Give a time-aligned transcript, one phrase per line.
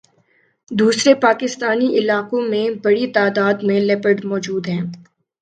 [0.71, 4.81] دوسرے پاکستانی علاقوں میں بڑی تعداد میں لیپرڈ موجود ہیں